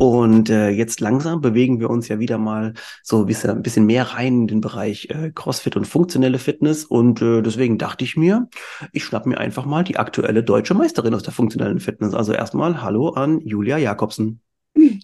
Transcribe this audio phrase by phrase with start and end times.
[0.00, 2.72] Und äh, jetzt langsam bewegen wir uns ja wieder mal
[3.02, 6.86] so ein bisschen, mehr rein in den Bereich äh, CrossFit und funktionelle Fitness.
[6.86, 8.48] Und äh, deswegen dachte ich mir,
[8.92, 12.14] ich schnapp mir einfach mal die aktuelle deutsche Meisterin aus der funktionellen Fitness.
[12.14, 14.40] Also erstmal Hallo an Julia Jakobsen.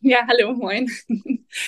[0.00, 0.88] Ja, hallo, moin.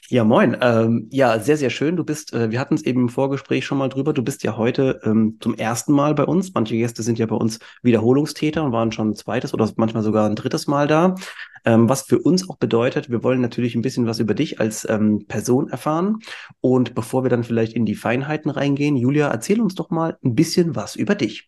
[0.09, 0.57] Ja, moin.
[0.61, 1.97] Ähm, ja, sehr, sehr schön.
[1.97, 4.57] Du bist, äh, wir hatten es eben im Vorgespräch schon mal drüber, du bist ja
[4.57, 6.53] heute ähm, zum ersten Mal bei uns.
[6.55, 10.29] Manche Gäste sind ja bei uns Wiederholungstäter und waren schon ein zweites oder manchmal sogar
[10.29, 11.15] ein drittes Mal da.
[11.65, 14.89] Ähm, was für uns auch bedeutet, wir wollen natürlich ein bisschen was über dich als
[14.89, 16.19] ähm, Person erfahren.
[16.61, 20.35] Und bevor wir dann vielleicht in die Feinheiten reingehen, Julia, erzähl uns doch mal ein
[20.35, 21.48] bisschen was über dich.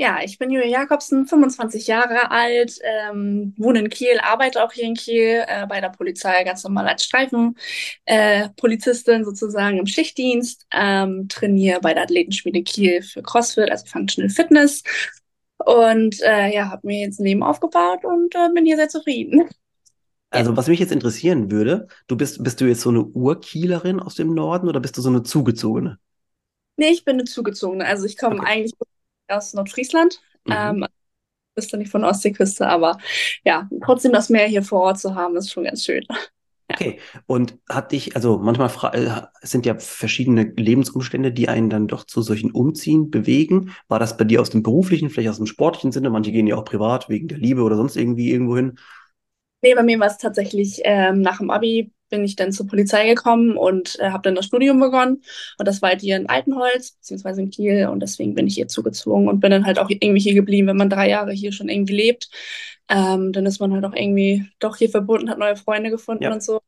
[0.00, 4.84] Ja, ich bin Julia Jakobsen, 25 Jahre alt, ähm, wohne in Kiel, arbeite auch hier
[4.84, 11.28] in Kiel äh, bei der Polizei ganz normal als Streifenpolizistin äh, sozusagen im Schichtdienst, ähm,
[11.28, 14.82] trainiere bei der Athletenschmiede Kiel für CrossFit, also Functional Fitness
[15.58, 19.50] und äh, ja, habe mir jetzt ein Leben aufgebaut und äh, bin hier sehr zufrieden.
[20.30, 24.14] Also was mich jetzt interessieren würde, du bist, bist du jetzt so eine Urkielerin aus
[24.14, 25.98] dem Norden oder bist du so eine zugezogene?
[26.78, 27.84] Nee, ich bin eine zugezogene.
[27.84, 28.46] Also ich komme okay.
[28.46, 28.72] eigentlich
[29.30, 30.20] aus Nordfriesland.
[30.46, 30.52] Mhm.
[30.56, 30.86] Ähm,
[31.54, 32.98] bist du nicht von der Ostseeküste, aber
[33.44, 36.06] ja, trotzdem das Meer hier vor Ort zu haben, ist schon ganz schön.
[36.72, 42.04] Okay, und hat dich, also manchmal äh, sind ja verschiedene Lebensumstände, die einen dann doch
[42.04, 43.74] zu solchen Umziehen bewegen.
[43.88, 46.10] War das bei dir aus dem beruflichen, vielleicht aus dem sportlichen Sinne?
[46.10, 48.78] Manche gehen ja auch privat wegen der Liebe oder sonst irgendwie irgendwo hin.
[49.62, 53.08] Nee, bei mir war es tatsächlich ähm, nach dem Abi bin ich dann zur Polizei
[53.08, 55.22] gekommen und äh, habe dann das Studium begonnen.
[55.58, 57.86] Und das war halt hier in Altenholz, beziehungsweise in Kiel.
[57.86, 60.68] Und deswegen bin ich hier zugezogen und bin dann halt auch irgendwie hier geblieben.
[60.68, 62.28] Wenn man drei Jahre hier schon irgendwie lebt,
[62.88, 66.32] ähm, dann ist man halt auch irgendwie doch hier verbunden, hat neue Freunde gefunden ja.
[66.32, 66.60] und so.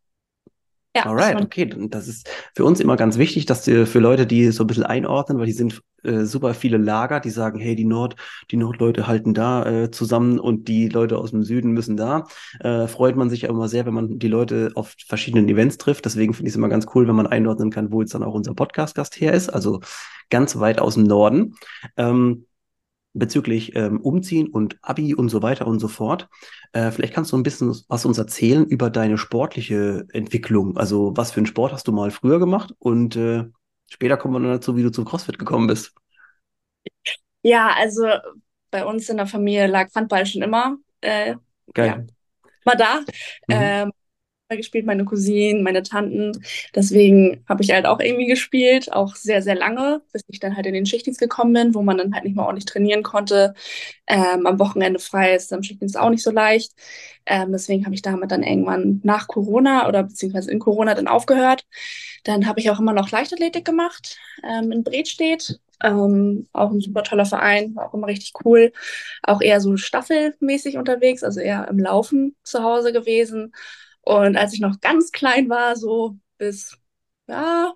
[0.94, 1.70] Ja, Alright, okay.
[1.88, 4.84] Das ist für uns immer ganz wichtig, dass die, für Leute, die so ein bisschen
[4.84, 8.16] einordnen, weil die sind äh, super viele Lager, die sagen, hey, die Nord,
[8.50, 12.26] die Nordleute halten da äh, zusammen und die Leute aus dem Süden müssen da.
[12.60, 16.04] Äh, freut man sich immer sehr, wenn man die Leute auf verschiedenen Events trifft.
[16.04, 18.34] Deswegen finde ich es immer ganz cool, wenn man einordnen kann, wo jetzt dann auch
[18.34, 19.80] unser Podcast-Gast her ist, also
[20.28, 21.54] ganz weit aus dem Norden.
[21.96, 22.44] Ähm,
[23.14, 26.28] bezüglich ähm, Umziehen und Abi und so weiter und so fort.
[26.72, 30.76] Äh, vielleicht kannst du ein bisschen was uns erzählen über deine sportliche Entwicklung.
[30.76, 33.44] Also was für einen Sport hast du mal früher gemacht und äh,
[33.90, 35.94] später kommen wir dann dazu, wie du zum CrossFit gekommen bist.
[37.42, 38.06] Ja, also
[38.70, 40.76] bei uns in der Familie lag Handball schon immer.
[41.00, 41.36] Äh,
[41.74, 42.06] Geil.
[42.06, 43.00] Ja, war da.
[43.00, 43.04] Mhm.
[43.48, 43.92] Ähm,
[44.56, 46.32] gespielt, meine Cousinen, meine Tanten.
[46.74, 50.66] Deswegen habe ich halt auch irgendwie gespielt, auch sehr, sehr lange, bis ich dann halt
[50.66, 53.54] in den Schichtdienst gekommen bin, wo man dann halt nicht mehr ordentlich trainieren konnte.
[54.06, 56.72] Ähm, am Wochenende frei ist am Schichtdienst auch nicht so leicht.
[57.26, 61.64] Ähm, deswegen habe ich damit dann irgendwann nach Corona oder beziehungsweise in Corona dann aufgehört.
[62.24, 65.60] Dann habe ich auch immer noch Leichtathletik gemacht ähm, in Bredstedt.
[65.82, 68.72] Ähm, auch ein super toller Verein, war auch immer richtig cool.
[69.22, 73.52] Auch eher so staffelmäßig unterwegs, also eher im Laufen zu Hause gewesen.
[74.02, 76.76] Und als ich noch ganz klein war, so bis
[77.28, 77.72] ja,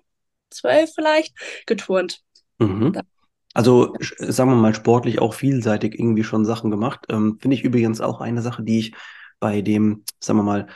[0.49, 2.21] zwölf vielleicht, geturnt.
[2.59, 2.93] Mhm.
[3.53, 7.05] Also sagen wir mal sportlich auch vielseitig irgendwie schon Sachen gemacht.
[7.09, 8.93] Ähm, Finde ich übrigens auch eine Sache, die ich
[9.39, 10.67] bei dem, sagen wir mal,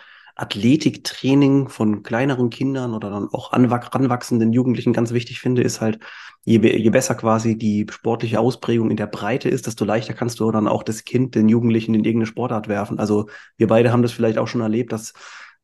[0.41, 5.99] Athletiktraining von kleineren Kindern oder dann auch anwachsenden Jugendlichen ganz wichtig finde, ist halt,
[6.43, 10.51] je, je besser quasi die sportliche Ausprägung in der Breite ist, desto leichter kannst du
[10.51, 12.97] dann auch das Kind, den Jugendlichen in irgendeine Sportart werfen.
[12.97, 15.13] Also wir beide haben das vielleicht auch schon erlebt, dass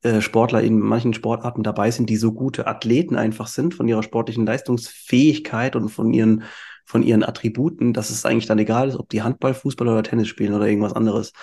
[0.04, 4.04] äh, Sportler in manchen Sportarten dabei sind, die so gute Athleten einfach sind von ihrer
[4.04, 6.44] sportlichen Leistungsfähigkeit und von ihren
[6.86, 10.30] von ihren Attributen, dass es eigentlich dann egal ist, ob die Handball, Fußball oder Tennis
[10.30, 11.34] spielen oder irgendwas anderes.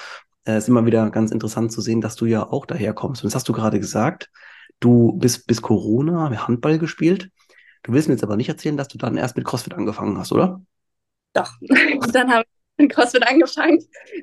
[0.45, 3.23] Es äh, ist immer wieder ganz interessant zu sehen, dass du ja auch daher kommst.
[3.23, 4.31] Und das hast du gerade gesagt.
[4.81, 7.31] Du bist bis Corona Handball gespielt.
[7.83, 10.33] Du willst mir jetzt aber nicht erzählen, dass du dann erst mit CrossFit angefangen hast,
[10.33, 10.63] oder?
[11.33, 11.53] Doch.
[12.13, 13.79] dann habe ich mit CrossFit angefangen,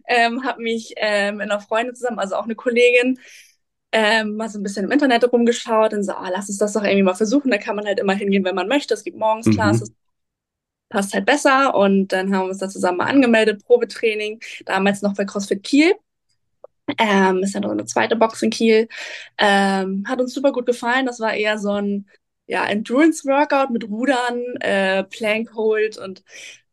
[0.07, 3.19] ähm, habe mich ähm, mit einer Freundin zusammen, also auch eine Kollegin,
[3.92, 6.84] ähm, mal so ein bisschen im Internet rumgeschaut und so, ah, lass uns das doch
[6.84, 7.51] irgendwie mal versuchen.
[7.51, 8.94] Da kann man halt immer hingehen, wenn man möchte.
[8.94, 9.54] Es gibt morgens mhm.
[9.54, 9.94] Classes,
[10.90, 11.75] passt halt besser.
[11.75, 15.94] Und dann haben wir uns da zusammen mal angemeldet, Probetraining, damals noch bei CrossFit Kiel.
[16.98, 18.88] Ähm, ist ja noch eine zweite Box in Kiel.
[19.38, 21.06] Ähm, hat uns super gut gefallen.
[21.06, 22.07] Das war eher so ein
[22.48, 26.24] ja, Endurance-Workout mit Rudern, äh, Plank Hold und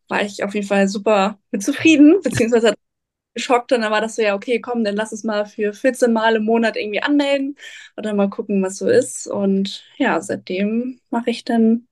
[0.08, 2.74] war ich auf jeden Fall super mit zufrieden, beziehungsweise
[3.34, 6.12] geschockt und dann war das so, ja, okay, komm, dann lass es mal für 14
[6.12, 7.56] Mal im Monat irgendwie anmelden
[7.96, 9.26] und dann mal gucken, was so ist.
[9.28, 11.88] Und ja, seitdem mache ich dann,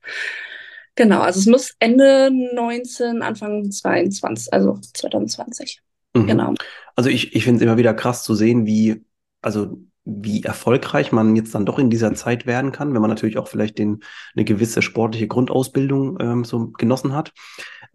[0.94, 5.82] genau, also es muss Ende 19, Anfang 22, also 2020.
[6.16, 6.26] Mhm.
[6.26, 6.54] Genau.
[6.94, 9.04] Also ich, ich finde es immer wieder krass zu sehen, wie,
[9.42, 13.38] also wie erfolgreich man jetzt dann doch in dieser Zeit werden kann, wenn man natürlich
[13.38, 14.00] auch vielleicht den,
[14.34, 17.32] eine gewisse sportliche Grundausbildung ähm, so genossen hat.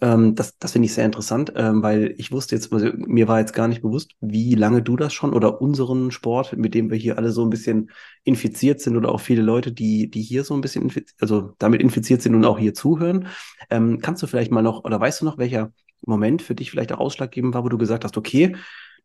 [0.01, 3.39] Ähm, das das finde ich sehr interessant, ähm, weil ich wusste jetzt, also mir war
[3.39, 6.97] jetzt gar nicht bewusst, wie lange du das schon oder unseren Sport, mit dem wir
[6.97, 7.91] hier alle so ein bisschen
[8.23, 12.23] infiziert sind oder auch viele Leute, die, die hier so ein bisschen, also damit infiziert
[12.23, 13.27] sind und auch hier zuhören.
[13.69, 15.71] Ähm, kannst du vielleicht mal noch, oder weißt du noch, welcher
[16.01, 18.55] Moment für dich vielleicht auch ausschlaggebend war, wo du gesagt hast, okay,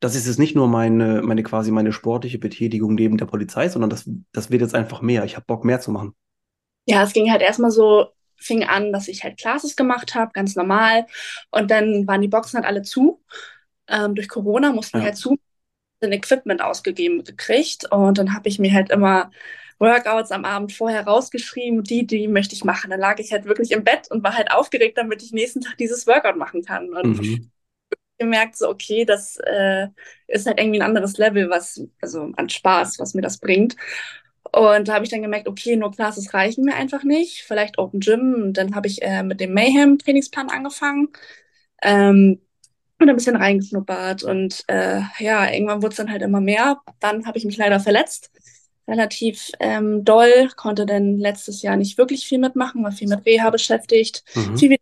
[0.00, 3.90] das ist jetzt nicht nur meine, meine quasi meine sportliche Betätigung neben der Polizei, sondern
[3.90, 5.25] das, das wird jetzt einfach mehr.
[5.25, 6.14] Ich habe Bock, mehr zu machen.
[6.87, 8.06] Ja, es ging halt erstmal so
[8.38, 11.06] fing an, dass ich halt Classes gemacht habe, ganz normal.
[11.50, 13.22] Und dann waren die Boxen halt alle zu.
[13.88, 15.04] Ähm, durch Corona mussten ja.
[15.04, 15.38] halt zu
[16.00, 17.90] ein Equipment ausgegeben gekriegt.
[17.90, 19.30] Und dann habe ich mir halt immer
[19.78, 22.90] Workouts am Abend vorher rausgeschrieben, die, die möchte ich machen.
[22.90, 25.76] Dann lag ich halt wirklich im Bett und war halt aufgeregt, damit ich nächsten Tag
[25.78, 26.92] dieses Workout machen kann.
[26.94, 27.50] Und mhm.
[28.18, 29.88] gemerkt, so, okay, das äh,
[30.26, 33.76] ist halt irgendwie ein anderes Level, was, also an Spaß, was mir das bringt.
[34.52, 37.43] Und da habe ich dann gemerkt, okay, nur Classes reichen mir einfach nicht.
[37.43, 38.34] Vielleicht Open Gym.
[38.34, 41.08] Und dann habe ich äh, mit dem Mayhem-Trainingsplan angefangen.
[41.82, 42.40] Ähm,
[42.98, 44.22] und ein bisschen reingeschnuppert.
[44.22, 46.81] Und äh, ja, irgendwann wurde es dann halt immer mehr.
[47.00, 48.31] Dann habe ich mich leider verletzt.
[48.88, 50.48] Relativ ähm, doll.
[50.56, 54.25] Konnte dann letztes Jahr nicht wirklich viel mitmachen, war viel mit Reha beschäftigt.
[54.34, 54.56] Mhm.
[54.56, 54.76] Viel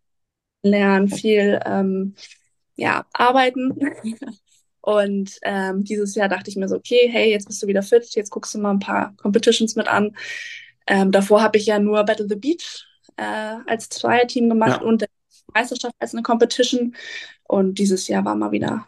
[0.63, 2.15] lernen, viel ähm,
[2.77, 3.77] ja, arbeiten.
[4.85, 8.05] Und ähm, dieses Jahr dachte ich mir so, okay, hey, jetzt bist du wieder fit,
[8.15, 10.15] jetzt guckst du mal ein paar Competitions mit an.
[10.87, 12.85] Ähm, davor habe ich ja nur Battle the Beach
[13.17, 14.87] äh, als Zweierteam gemacht ja.
[14.87, 15.09] und der
[15.55, 16.95] Meisterschaft als eine Competition.
[17.45, 18.87] Und dieses Jahr war mal wieder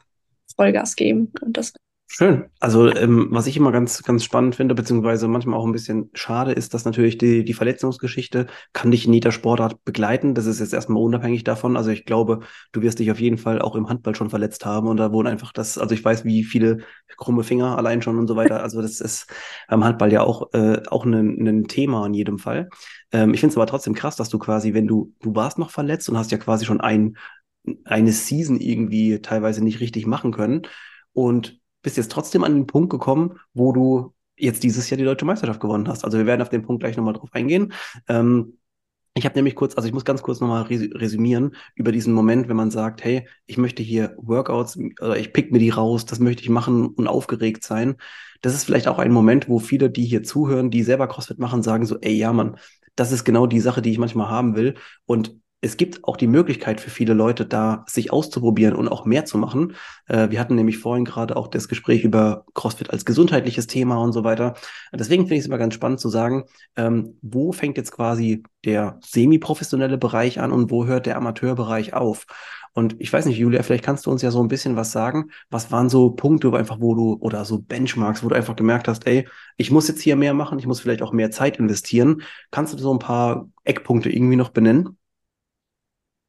[0.55, 1.33] Vollgas geben.
[1.41, 1.73] Und das
[2.09, 2.45] Schön.
[2.61, 6.53] Also ähm, was ich immer ganz, ganz spannend finde, beziehungsweise manchmal auch ein bisschen schade,
[6.53, 10.35] ist, dass natürlich die, die Verletzungsgeschichte kann dich in jeder Sportart begleiten.
[10.35, 11.77] Das ist jetzt erstmal unabhängig davon.
[11.77, 14.87] Also ich glaube, du wirst dich auf jeden Fall auch im Handball schon verletzt haben
[14.87, 16.79] und da wohnen einfach das, also ich weiß, wie viele
[17.17, 18.63] krumme Finger allein schon und so weiter.
[18.63, 19.27] Also das ist
[19.69, 22.69] beim Handball ja auch, äh, auch ein, ein Thema in jedem Fall.
[23.11, 25.71] Ähm, ich finde es aber trotzdem krass, dass du quasi, wenn du, du warst noch
[25.71, 27.17] verletzt und hast ja quasi schon ein,
[27.85, 30.63] eine Season irgendwie teilweise nicht richtig machen können
[31.13, 35.25] und bist jetzt trotzdem an den Punkt gekommen, wo du jetzt dieses Jahr die deutsche
[35.25, 36.05] Meisterschaft gewonnen hast.
[36.05, 37.73] Also wir werden auf den Punkt gleich nochmal drauf eingehen.
[38.09, 38.59] Ähm,
[39.15, 42.57] ich habe nämlich kurz, also ich muss ganz kurz nochmal resümieren über diesen Moment, wenn
[42.57, 46.43] man sagt, hey, ich möchte hier Workouts, oder ich pick mir die raus, das möchte
[46.43, 47.95] ich machen und aufgeregt sein.
[48.43, 51.63] Das ist vielleicht auch ein Moment, wo viele, die hier zuhören, die selber CrossFit machen,
[51.63, 52.57] sagen so, ey, ja, Mann,
[52.97, 54.75] das ist genau die Sache, die ich manchmal haben will.
[55.05, 59.25] Und es gibt auch die Möglichkeit für viele Leute da, sich auszuprobieren und auch mehr
[59.25, 59.75] zu machen.
[60.07, 64.13] Äh, wir hatten nämlich vorhin gerade auch das Gespräch über CrossFit als gesundheitliches Thema und
[64.13, 64.55] so weiter.
[64.93, 66.45] Deswegen finde ich es immer ganz spannend zu sagen,
[66.77, 72.27] ähm, wo fängt jetzt quasi der semi-professionelle Bereich an und wo hört der Amateurbereich auf?
[72.75, 75.31] Und ich weiß nicht, Julia, vielleicht kannst du uns ja so ein bisschen was sagen.
[75.49, 79.07] Was waren so Punkte, einfach, wo du, oder so Benchmarks, wo du einfach gemerkt hast,
[79.07, 79.27] ey,
[79.57, 82.21] ich muss jetzt hier mehr machen, ich muss vielleicht auch mehr Zeit investieren.
[82.51, 84.99] Kannst du so ein paar Eckpunkte irgendwie noch benennen?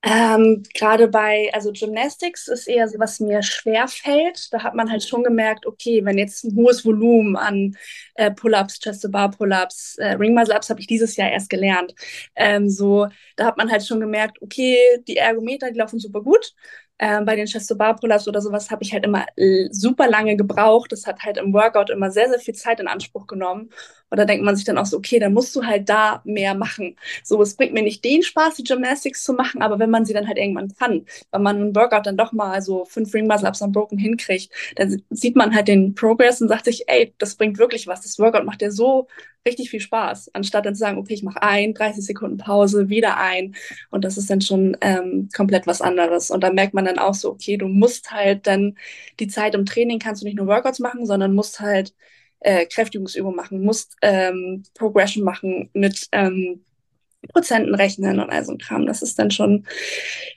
[0.10, 4.54] Ähm, Gerade bei, also Gymnastics ist eher so, was mir schwer fällt.
[4.54, 7.76] Da hat man halt schon gemerkt, okay, wenn jetzt ein hohes Volumen an
[8.16, 11.94] äh, Pull-ups, Chest-to-Bar-Pull-ups, äh, Ring-Muscle-ups habe ich dieses Jahr erst gelernt.
[12.36, 16.54] Ähm, so, da hat man halt schon gemerkt, okay, die Ergometer, die laufen super gut.
[17.00, 20.92] Ähm, bei den Chest-to-Bar-Pull-ups oder sowas habe ich halt immer äh, super lange gebraucht.
[20.92, 23.70] Das hat halt im Workout immer sehr, sehr viel Zeit in Anspruch genommen.
[24.10, 26.56] Und da denkt man sich dann auch so, okay, dann musst du halt da mehr
[26.56, 26.96] machen.
[27.24, 30.14] So, es bringt mir nicht den Spaß, die Gymnastics zu machen, aber wenn man sie
[30.14, 33.48] dann halt irgendwann kann, wenn man einen Workout dann doch mal so fünf Ring Muscle
[33.48, 37.36] Ups am Broken hinkriegt, dann sieht man halt den Progress und sagt sich, ey, das
[37.36, 38.02] bringt wirklich was.
[38.02, 39.08] Das Workout macht dir so
[39.46, 43.18] richtig viel Spaß, anstatt dann zu sagen, okay, ich mache ein, 30 Sekunden Pause, wieder
[43.18, 43.56] ein.
[43.90, 46.32] Und das ist dann schon ähm, komplett was anderes.
[46.32, 48.76] Und da merkt man dann auch so, okay, du musst halt dann
[49.20, 51.94] die Zeit im Training kannst du nicht nur Workouts machen, sondern musst halt
[52.40, 56.64] äh, Kräftigungsübungen machen, musst ähm, Progression machen mit ähm,
[57.30, 58.86] Prozenten rechnen und all so ein Kram.
[58.86, 59.66] Das ist dann schon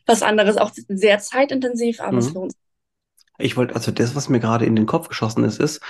[0.07, 2.19] was anderes, auch sehr zeitintensiv, aber mhm.
[2.19, 2.61] es lohnt sich.
[3.38, 5.80] Ich wollte, also das, was mir gerade in den Kopf geschossen ist, ist,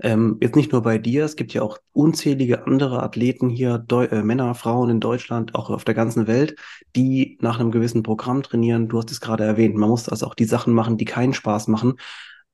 [0.00, 4.04] ähm, jetzt nicht nur bei dir, es gibt ja auch unzählige andere Athleten hier, Deu
[4.04, 6.56] äh, Männer, Frauen in Deutschland, auch auf der ganzen Welt,
[6.94, 8.88] die nach einem gewissen Programm trainieren.
[8.88, 11.66] Du hast es gerade erwähnt, man muss also auch die Sachen machen, die keinen Spaß
[11.66, 11.96] machen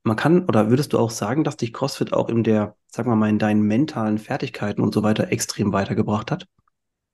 [0.05, 3.17] man kann, oder würdest du auch sagen, dass dich CrossFit auch in der, sagen wir
[3.17, 6.47] mal, in deinen mentalen Fertigkeiten und so weiter extrem weitergebracht hat?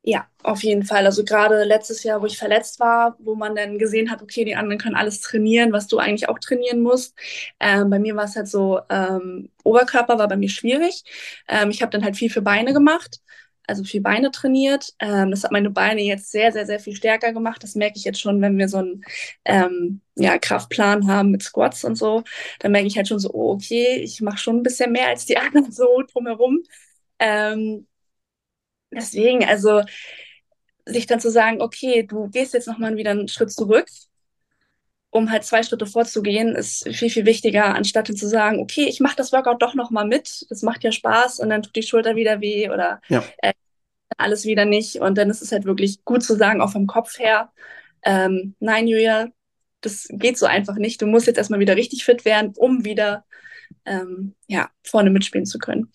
[0.03, 1.05] Ja, auf jeden Fall.
[1.05, 4.57] Also gerade letztes Jahr, wo ich verletzt war, wo man dann gesehen hat, okay, die
[4.57, 7.15] anderen können alles trainieren, was du eigentlich auch trainieren musst.
[7.61, 11.05] Ähm, bei mir war es halt so, ähm, Oberkörper war bei mir schwierig.
[11.49, 13.21] Ähm, ich habe dann halt viel für Beine gemacht,
[13.71, 14.95] also viel Beine trainiert.
[15.01, 17.63] Ähm, das hat meine Beine jetzt sehr, sehr, sehr viel stärker gemacht.
[17.63, 19.03] Das merke ich jetzt schon, wenn wir so einen
[19.47, 22.25] ähm, ja, Kraftplan haben mit Squats und so.
[22.61, 25.27] Dann merke ich halt schon so, oh, okay, ich mache schon ein bisschen mehr als
[25.27, 26.63] die anderen so drumherum.
[27.19, 27.87] Ähm,
[28.93, 29.83] Deswegen, also
[30.87, 33.87] sich dann zu sagen, okay, du gehst jetzt nochmal wieder einen Schritt zurück,
[35.11, 39.01] um halt zwei Schritte vorzugehen, ist viel, viel wichtiger, anstatt dann zu sagen, okay, ich
[39.01, 42.15] mache das Workout doch nochmal mit, das macht ja Spaß und dann tut die Schulter
[42.15, 43.25] wieder weh oder Ja.
[43.39, 43.53] äh,
[44.17, 44.97] alles wieder nicht.
[44.97, 47.51] Und dann ist es halt wirklich gut zu sagen, auch vom Kopf her,
[48.03, 49.29] ähm, nein, Julia,
[49.81, 51.01] das geht so einfach nicht.
[51.01, 53.25] Du musst jetzt erstmal wieder richtig fit werden, um wieder
[53.85, 55.91] ähm, ja, vorne mitspielen zu können.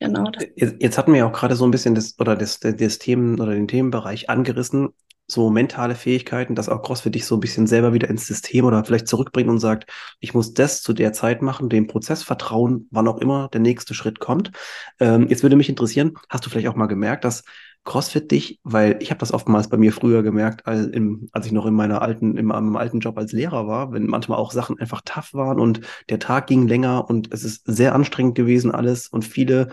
[0.00, 0.30] Genau.
[0.56, 3.40] Jetzt, jetzt hatten wir ja auch gerade so ein bisschen das oder das, das Themen
[3.40, 4.90] oder den Themenbereich angerissen,
[5.28, 8.84] so mentale Fähigkeiten, dass auch CrossFit dich so ein bisschen selber wieder ins System oder
[8.84, 9.90] vielleicht zurückbringt und sagt,
[10.20, 13.94] ich muss das zu der Zeit machen, dem Prozess vertrauen, wann auch immer der nächste
[13.94, 14.52] Schritt kommt.
[15.00, 17.42] Ähm, jetzt würde mich interessieren, hast du vielleicht auch mal gemerkt, dass
[17.86, 21.52] CrossFit dich, weil ich habe das oftmals bei mir früher gemerkt, als, im, als ich
[21.52, 24.78] noch in meiner alten, im, im alten Job als Lehrer war, wenn manchmal auch Sachen
[24.78, 25.80] einfach tough waren und
[26.10, 29.68] der Tag ging länger und es ist sehr anstrengend gewesen alles und viele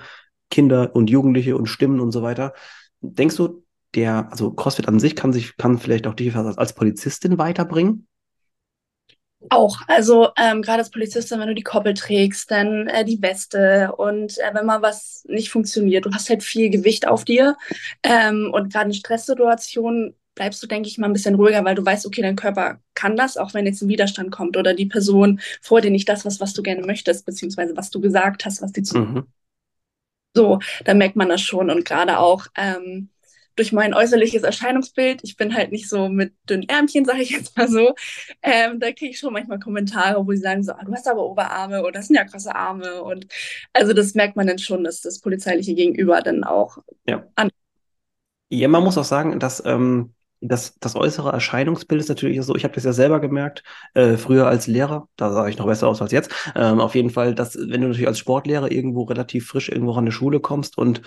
[0.50, 2.54] Kinder und Jugendliche und Stimmen und so weiter.
[3.02, 3.63] Denkst du,
[3.96, 8.08] der, also CrossFit an sich kann sich, kann vielleicht auch dich als Polizistin weiterbringen?
[9.50, 13.94] Auch, also ähm, gerade als Polizistin, wenn du die Koppel trägst, dann äh, die Weste
[13.98, 17.58] und äh, wenn mal was nicht funktioniert, du hast halt viel Gewicht auf dir
[18.04, 21.86] ähm, und gerade in Stresssituationen bleibst du, denke ich, mal ein bisschen ruhiger, weil du
[21.86, 25.40] weißt, okay, dein Körper kann das, auch wenn jetzt ein Widerstand kommt oder die Person
[25.62, 28.72] vor dir nicht das, was, was du gerne möchtest, beziehungsweise was du gesagt hast, was
[28.72, 28.98] die zu.
[28.98, 29.28] Mhm.
[30.36, 33.10] So, da merkt man das schon und gerade auch ähm,
[33.56, 37.58] durch mein äußerliches Erscheinungsbild, ich bin halt nicht so mit dünnen Ärmchen, sage ich jetzt
[37.58, 37.94] mal so,
[38.42, 41.26] ähm, da kriege ich schon manchmal Kommentare, wo sie sagen so, ah, du hast aber
[41.26, 43.28] Oberarme oder das sind ja krasse Arme und
[43.74, 47.26] also das merkt man dann schon, dass das polizeiliche Gegenüber dann auch ja.
[47.36, 47.50] an.
[48.50, 52.64] Ja, man muss auch sagen, dass ähm, das, das äußere Erscheinungsbild ist natürlich so, ich
[52.66, 56.02] habe das ja selber gemerkt, äh, früher als Lehrer, da sah ich noch besser aus
[56.02, 59.70] als jetzt, ähm, auf jeden Fall, dass wenn du natürlich als Sportlehrer irgendwo relativ frisch
[59.70, 61.02] irgendwo an eine Schule kommst und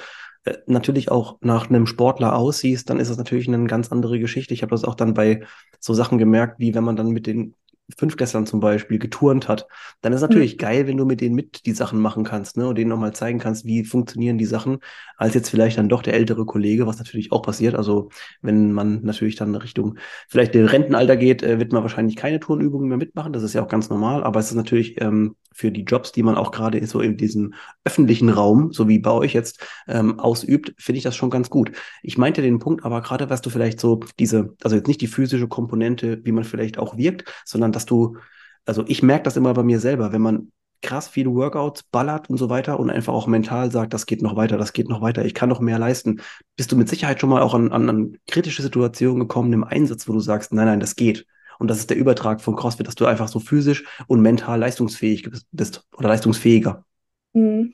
[0.67, 4.55] natürlich auch nach einem Sportler aussiehst, dann ist das natürlich eine ganz andere Geschichte.
[4.55, 5.43] Ich habe das auch dann bei
[5.81, 7.55] so Sachen gemerkt, wie wenn man dann mit den
[7.97, 9.67] Fünftklässlern zum Beispiel geturnt hat,
[10.01, 10.59] dann ist natürlich mhm.
[10.59, 13.39] geil, wenn du mit denen mit die Sachen machen kannst, ne, und denen nochmal zeigen
[13.39, 14.79] kannst, wie funktionieren die Sachen,
[15.17, 17.75] als jetzt vielleicht dann doch der ältere Kollege, was natürlich auch passiert.
[17.75, 18.09] Also
[18.43, 22.89] wenn man natürlich dann Richtung vielleicht den Rentenalter geht, äh, wird man wahrscheinlich keine Turnübungen
[22.89, 23.33] mehr mitmachen.
[23.33, 26.23] Das ist ja auch ganz normal, aber es ist natürlich ähm, für die Jobs, die
[26.23, 30.75] man auch gerade so in diesem öffentlichen Raum, so wie bei euch jetzt, ähm, ausübt,
[30.77, 31.73] finde ich das schon ganz gut.
[32.03, 35.07] Ich meinte den Punkt aber gerade, was du vielleicht so diese, also jetzt nicht die
[35.07, 38.17] physische Komponente, wie man vielleicht auch wirkt, sondern dass du,
[38.65, 40.53] also ich merke das immer bei mir selber, wenn man
[40.83, 44.37] krass viele Workouts ballert und so weiter und einfach auch mental sagt, das geht noch
[44.37, 46.21] weiter, das geht noch weiter, ich kann noch mehr leisten.
[46.57, 50.09] Bist du mit Sicherheit schon mal auch an, an, an kritische Situationen gekommen im Einsatz,
[50.09, 51.27] wo du sagst, nein, nein, das geht.
[51.59, 55.29] Und das ist der Übertrag von CrossFit, dass du einfach so physisch und mental leistungsfähig
[55.53, 56.85] bist oder leistungsfähiger.
[57.33, 57.73] Mhm.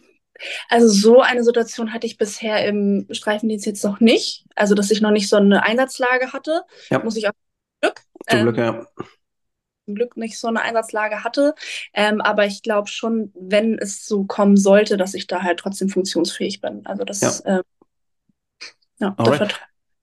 [0.68, 4.44] Also so eine Situation hatte ich bisher im Streifendienst jetzt noch nicht.
[4.54, 7.00] Also dass ich noch nicht so eine Einsatzlage hatte, ja.
[7.00, 7.32] muss ich auch
[7.80, 8.00] Glück.
[8.28, 8.86] Zum Glück, ähm, ja.
[9.86, 11.54] Zum Glück nicht so eine Einsatzlage hatte.
[11.92, 15.88] Ähm, aber ich glaube schon, wenn es so kommen sollte, dass ich da halt trotzdem
[15.88, 16.86] funktionsfähig bin.
[16.86, 17.62] Also das, ja, ähm,
[18.98, 19.14] ja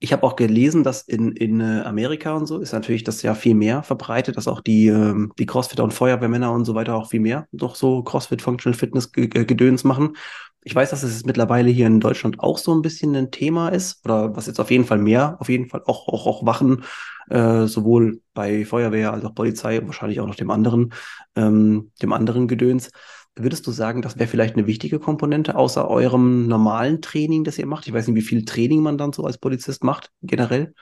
[0.02, 3.34] ich habe auch gelesen, dass in, in äh, Amerika und so ist natürlich das ja
[3.34, 7.10] viel mehr verbreitet, dass auch die, ähm, die Crossfitter und Feuerwehrmänner und so weiter auch
[7.10, 10.16] viel mehr noch so Crossfit Functional Fitness Gedöns machen.
[10.62, 14.04] Ich weiß, dass es mittlerweile hier in Deutschland auch so ein bisschen ein Thema ist,
[14.04, 16.84] oder was jetzt auf jeden Fall mehr, auf jeden Fall auch, auch, auch Wachen,
[17.30, 20.92] äh, sowohl bei Feuerwehr als auch Polizei, wahrscheinlich auch noch dem anderen,
[21.34, 22.90] ähm, dem anderen Gedöns.
[23.36, 27.66] Würdest du sagen, das wäre vielleicht eine wichtige Komponente außer eurem normalen Training, das ihr
[27.66, 27.86] macht?
[27.86, 30.74] Ich weiß nicht, wie viel Training man dann so als Polizist macht, generell.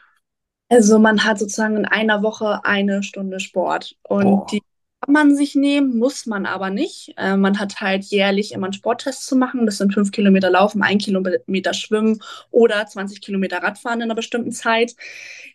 [0.70, 4.46] Also man hat sozusagen in einer Woche eine Stunde Sport und oh.
[4.50, 4.62] die
[5.06, 7.14] man sich nehmen, muss man aber nicht.
[7.16, 9.64] Äh, man hat halt jährlich immer einen Sporttest zu machen.
[9.64, 14.52] Das sind fünf Kilometer Laufen, ein Kilometer Schwimmen oder 20 Kilometer Radfahren in einer bestimmten
[14.52, 14.96] Zeit.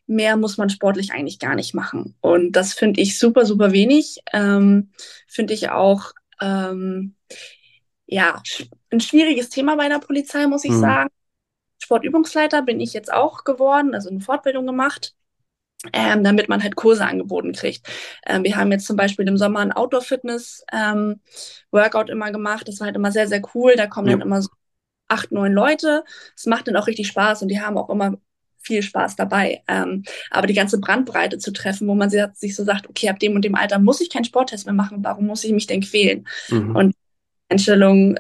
[0.08, 2.16] Mehr muss man sportlich eigentlich gar nicht machen.
[2.22, 4.22] Und das finde ich super, super wenig.
[4.32, 4.92] Ähm,
[5.28, 7.16] finde ich auch ähm,
[8.06, 8.42] ja,
[8.92, 10.80] ein schwieriges Thema bei der Polizei, muss ich mhm.
[10.80, 11.10] sagen.
[11.80, 15.16] Sportübungsleiter bin ich jetzt auch geworden, also eine Fortbildung gemacht.
[15.92, 17.86] Ähm, damit man halt Kurse angeboten kriegt.
[18.26, 22.70] Ähm, wir haben jetzt zum Beispiel im Sommer ein Outdoor-Fitness-Workout ähm, immer gemacht.
[22.70, 23.76] Das war halt immer sehr, sehr cool.
[23.76, 24.14] Da kommen ja.
[24.14, 24.48] dann immer so
[25.10, 26.06] acht, neun Leute.
[26.38, 28.18] Es macht dann auch richtig Spaß und die haben auch immer
[28.64, 29.62] viel Spaß dabei.
[29.68, 33.36] Ähm, aber die ganze Brandbreite zu treffen, wo man sich so sagt, okay, ab dem
[33.36, 36.26] und dem Alter muss ich keinen Sporttest mehr machen, warum muss ich mich denn quälen?
[36.50, 36.76] Mhm.
[36.76, 36.96] Und
[37.50, 38.18] Einstellung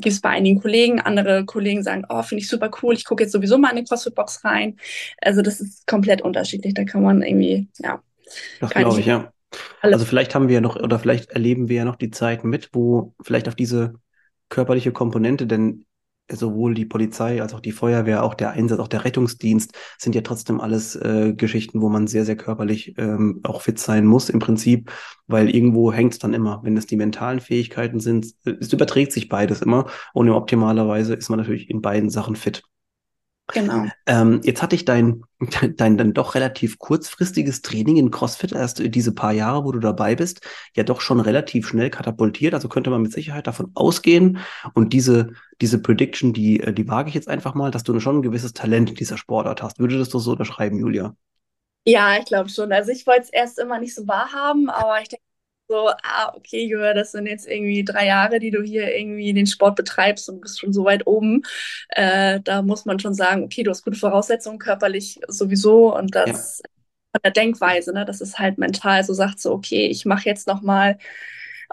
[0.00, 1.00] gibt es bei einigen Kollegen.
[1.00, 3.84] Andere Kollegen sagen, oh, finde ich super cool, ich gucke jetzt sowieso mal in die
[3.84, 4.76] CrossFit-Box rein.
[5.20, 6.74] Also das ist komplett unterschiedlich.
[6.74, 8.02] Da kann man irgendwie, ja.
[8.60, 9.32] Das glaube ich, ja.
[9.80, 12.70] Also vielleicht haben wir ja noch, oder vielleicht erleben wir ja noch die Zeiten mit,
[12.72, 13.94] wo vielleicht auf diese
[14.50, 15.84] körperliche Komponente, denn
[16.30, 20.20] sowohl die Polizei als auch die Feuerwehr, auch der Einsatz, auch der Rettungsdienst sind ja
[20.22, 24.38] trotzdem alles äh, Geschichten, wo man sehr, sehr körperlich ähm, auch fit sein muss im
[24.38, 24.90] Prinzip,
[25.26, 26.60] weil irgendwo hängt es dann immer.
[26.62, 31.38] Wenn es die mentalen Fähigkeiten sind, es überträgt sich beides immer und optimalerweise ist man
[31.38, 32.62] natürlich in beiden Sachen fit.
[33.54, 33.86] Genau.
[34.06, 35.22] Ähm, jetzt hatte ich dein,
[35.76, 40.14] dein dann doch relativ kurzfristiges Training in CrossFit, erst diese paar Jahre, wo du dabei
[40.14, 42.54] bist, ja doch schon relativ schnell katapultiert.
[42.54, 44.38] Also könnte man mit Sicherheit davon ausgehen.
[44.74, 48.18] Und diese, diese Prediction, die, äh, die wage ich jetzt einfach mal, dass du schon
[48.18, 49.78] ein gewisses Talent in dieser Sportart hast.
[49.78, 51.14] Würdest du das so unterschreiben, Julia?
[51.86, 52.70] Ja, ich glaube schon.
[52.72, 55.24] Also ich wollte es erst immer nicht so wahrhaben, aber ich denke,
[55.68, 59.46] so, ah, okay, Jürgen, das sind jetzt irgendwie drei Jahre, die du hier irgendwie den
[59.46, 61.42] Sport betreibst und bist schon so weit oben.
[61.90, 66.60] Äh, da muss man schon sagen, okay, du hast gute Voraussetzungen, körperlich sowieso und das
[66.64, 66.70] ja.
[67.12, 70.46] von der Denkweise, ne, das ist halt mental, so sagt so, okay, ich mache jetzt
[70.46, 70.98] nochmal,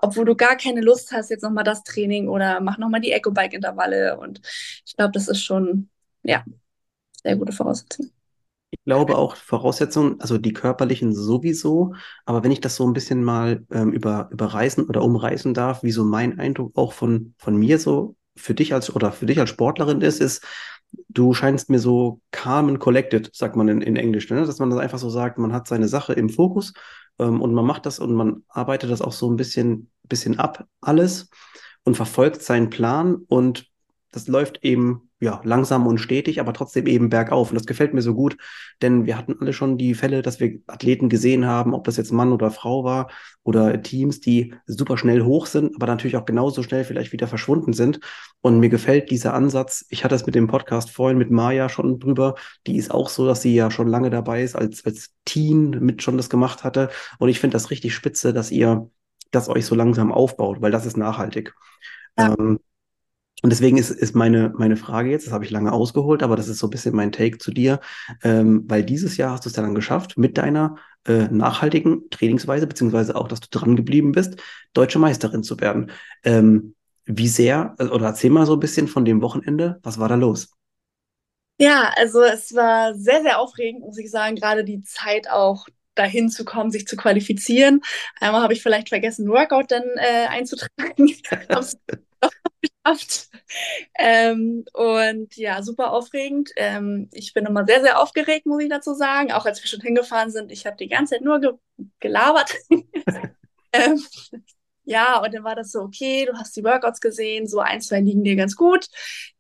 [0.02, 4.18] obwohl du gar keine Lust hast, jetzt nochmal das Training oder mach nochmal die Eco-Bike-Intervalle
[4.20, 4.42] und
[4.86, 5.90] ich glaube, das ist schon,
[6.24, 6.44] ja,
[7.24, 8.12] sehr gute Voraussetzungen.
[8.86, 11.94] Glaube auch Voraussetzungen, also die körperlichen sowieso,
[12.26, 15.92] aber wenn ich das so ein bisschen mal ähm, über, überreißen oder umreißen darf, wie
[15.92, 19.50] so mein Eindruck auch von, von mir so für dich als oder für dich als
[19.50, 20.46] Sportlerin ist, ist,
[21.10, 24.46] du scheinst mir so calm and collected, sagt man in, in Englisch, ne?
[24.46, 26.74] dass man das einfach so sagt, man hat seine Sache im Fokus
[27.20, 30.66] ähm, und man macht das und man arbeitet das auch so ein bisschen, bisschen ab,
[30.82, 31.30] alles
[31.84, 33.68] und verfolgt seinen Plan und
[34.12, 37.50] das läuft eben ja, langsam und stetig, aber trotzdem eben bergauf.
[37.50, 38.38] Und das gefällt mir so gut,
[38.82, 42.12] denn wir hatten alle schon die Fälle, dass wir Athleten gesehen haben, ob das jetzt
[42.12, 43.10] Mann oder Frau war
[43.44, 47.74] oder Teams, die super schnell hoch sind, aber natürlich auch genauso schnell vielleicht wieder verschwunden
[47.74, 48.00] sind.
[48.42, 49.86] Und mir gefällt dieser Ansatz.
[49.90, 52.36] Ich hatte es mit dem Podcast vorhin mit Maya schon drüber.
[52.68, 56.04] Die ist auch so, dass sie ja schon lange dabei ist, als, als Teen mit
[56.04, 56.90] schon das gemacht hatte.
[57.20, 58.90] Und ich finde das richtig spitze, dass ihr
[59.32, 61.56] das euch so langsam aufbaut, weil das ist nachhaltig.
[62.18, 62.36] Ja.
[62.38, 62.60] Ähm,
[63.46, 66.48] und deswegen ist, ist meine, meine Frage jetzt, das habe ich lange ausgeholt, aber das
[66.48, 67.80] ist so ein bisschen mein Take zu dir,
[68.24, 73.16] ähm, weil dieses Jahr hast du es dann geschafft, mit deiner äh, nachhaltigen Trainingsweise, beziehungsweise
[73.16, 74.42] auch, dass du dran geblieben bist,
[74.74, 75.92] deutsche Meisterin zu werden.
[76.24, 76.74] Ähm,
[77.06, 80.16] wie sehr, äh, oder erzähl mal so ein bisschen von dem Wochenende, was war da
[80.16, 80.50] los?
[81.60, 86.32] Ja, also es war sehr, sehr aufregend, muss ich sagen, gerade die Zeit auch dahin
[86.32, 87.82] zu kommen, sich zu qualifizieren.
[88.20, 91.14] Einmal habe ich vielleicht vergessen, Workout dann äh, einzutragen.
[92.62, 93.30] geschafft.
[93.98, 96.52] Ähm, und ja, super aufregend.
[96.56, 99.32] Ähm, ich bin immer sehr, sehr aufgeregt, muss ich dazu sagen.
[99.32, 101.52] Auch als wir schon hingefahren sind, ich habe die ganze Zeit nur ge
[102.00, 102.54] gelabert.
[103.74, 104.02] ähm,
[104.86, 108.00] ja, und dann war das so, okay, du hast die Workouts gesehen, so ein, zwei
[108.02, 108.88] liegen dir ganz gut.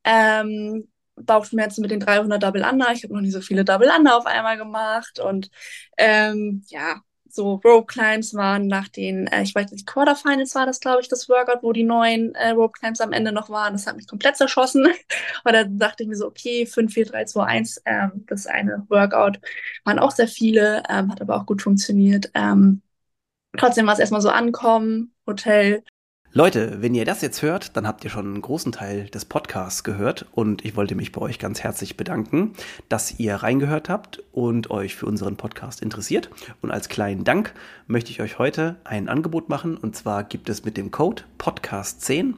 [0.03, 2.91] Ähm, Bauchschmerzen mit den 300 Double Under.
[2.91, 5.19] Ich habe noch nie so viele Double Under auf einmal gemacht.
[5.19, 5.49] Und
[5.97, 7.01] ähm, ja,
[7.35, 11.07] so Rope Climbs waren nach den, äh, ich weiß nicht, Quarterfinals war das, glaube ich,
[11.09, 13.73] das Workout, wo die neuen äh, Rope Climbs am Ende noch waren.
[13.73, 14.85] Das hat mich komplett zerschossen.
[15.43, 18.85] Und dann dachte ich mir so, okay, 5, 4, 3, 2, 1, ähm, das eine
[18.89, 19.39] Workout.
[19.83, 22.31] Waren auch sehr viele, ähm, hat aber auch gut funktioniert.
[22.33, 22.81] Ähm,
[23.57, 25.83] trotzdem war es erstmal so ankommen, Hotel,
[26.37, 29.85] Leute, wenn ihr das jetzt hört, dann habt ihr schon einen großen Teil des Podcasts
[29.85, 32.51] gehört und ich wollte mich bei euch ganz herzlich bedanken,
[32.89, 36.29] dass ihr reingehört habt und euch für unseren Podcast interessiert.
[36.61, 37.53] Und als kleinen Dank
[37.87, 42.33] möchte ich euch heute ein Angebot machen und zwar gibt es mit dem Code Podcast10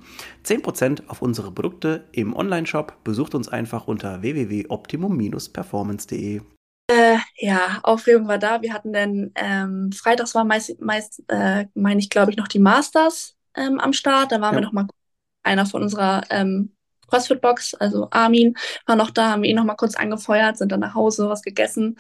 [0.46, 3.04] 10% auf unsere Produkte im Online-Shop.
[3.04, 6.42] Besucht uns einfach unter www.optimum-performance.de.
[6.90, 8.62] Äh, ja, Aufregung war da.
[8.62, 12.60] Wir hatten dann ähm, freitags war meist, meist äh, meine ich, glaube ich, noch die
[12.60, 14.32] Masters ähm, am Start.
[14.32, 14.62] Da waren ja.
[14.62, 14.88] wir noch mal
[15.44, 16.74] einer von unserer ähm,
[17.08, 20.82] CrossFit-Box, also Armin, war noch da, haben wir ihn noch mal kurz angefeuert, sind dann
[20.82, 21.98] nach Hause, was gegessen.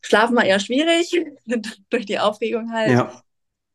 [0.00, 1.14] Schlafen war eher schwierig,
[1.90, 2.90] durch die Aufregung halt.
[2.90, 3.22] Ja.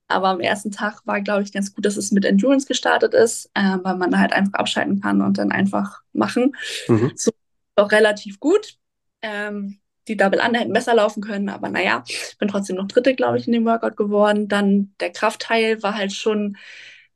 [0.07, 3.49] Aber am ersten Tag war, glaube ich, ganz gut, dass es mit Endurance gestartet ist,
[3.53, 6.55] äh, weil man halt einfach abschalten kann und dann einfach machen.
[6.88, 7.12] Mhm.
[7.15, 7.31] So
[7.75, 8.75] auch relativ gut.
[9.21, 12.03] Ähm, die Double Under hätten besser laufen können, aber naja,
[12.39, 14.47] bin trotzdem noch Dritte, glaube ich, in dem Workout geworden.
[14.47, 16.57] Dann der Kraftteil war halt schon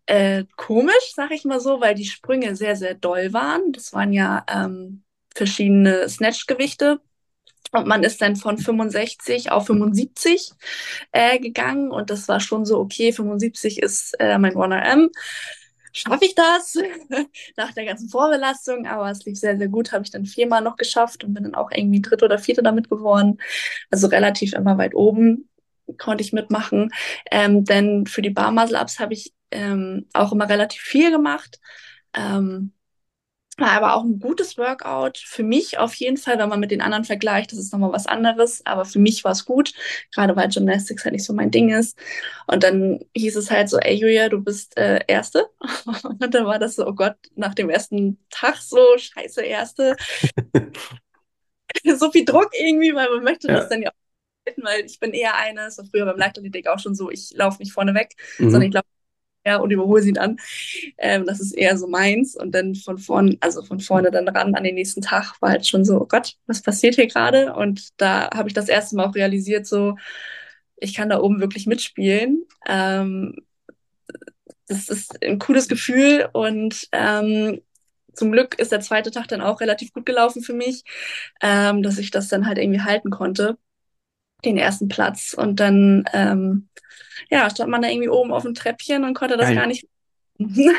[0.05, 3.71] äh, komisch, sag ich mal so, weil die Sprünge sehr, sehr doll waren.
[3.73, 5.03] Das waren ja ähm,
[5.35, 6.99] verschiedene Snatch-Gewichte.
[7.71, 10.51] Und man ist dann von 65 auf 75
[11.11, 15.09] äh, gegangen und das war schon so, okay, 75 ist äh, mein 1RM.
[15.93, 16.77] Schaffe ich das?
[17.55, 20.75] Nach der ganzen Vorbelastung, aber es lief sehr, sehr gut, habe ich dann viermal noch
[20.75, 23.37] geschafft und bin dann auch irgendwie Dritte oder Vierte damit geworden.
[23.89, 25.47] Also relativ immer weit oben
[25.97, 26.91] konnte ich mitmachen.
[27.31, 31.59] Ähm, denn für die Bar Muscle Ups habe ich ähm, auch immer relativ viel gemacht.
[32.13, 32.73] Ähm,
[33.59, 35.17] aber auch ein gutes Workout.
[35.17, 38.07] Für mich auf jeden Fall, wenn man mit den anderen vergleicht, das ist nochmal was
[38.07, 38.65] anderes.
[38.65, 39.73] Aber für mich war es gut,
[40.13, 41.97] gerade weil Gymnastics halt nicht so mein Ding ist.
[42.47, 45.47] Und dann hieß es halt so, ey Julia, du bist äh, Erste.
[46.03, 49.95] Und dann war das so, oh Gott, nach dem ersten Tag so, scheiße Erste.
[51.97, 53.55] so viel Druck irgendwie, weil man möchte ja.
[53.55, 53.93] das dann ja auch
[54.57, 57.71] weil ich bin eher eine, so früher beim Leichtathletik auch schon so, ich laufe nicht
[57.71, 58.51] vorne weg, mhm.
[58.51, 58.87] sondern ich laufe
[59.45, 60.37] ja, und überhole sie dann.
[60.97, 62.35] Ähm, das ist eher so meins.
[62.35, 65.67] Und dann von vorne, also von vorne dann ran an den nächsten Tag war halt
[65.67, 67.53] schon so, oh Gott, was passiert hier gerade?
[67.53, 69.97] Und da habe ich das erste Mal auch realisiert, so,
[70.77, 72.45] ich kann da oben wirklich mitspielen.
[72.67, 73.35] Ähm,
[74.67, 77.61] das ist ein cooles Gefühl und ähm,
[78.13, 80.83] zum Glück ist der zweite Tag dann auch relativ gut gelaufen für mich,
[81.41, 83.57] ähm, dass ich das dann halt irgendwie halten konnte,
[84.45, 85.33] den ersten Platz.
[85.37, 86.67] Und dann ähm,
[87.29, 89.55] ja, stand man da irgendwie oben auf dem Treppchen und konnte das Geil.
[89.55, 89.87] gar nicht.